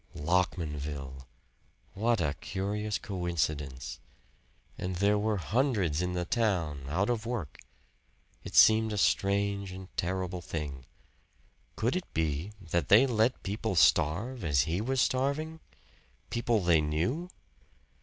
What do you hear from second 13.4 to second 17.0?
people starve as he was starving people they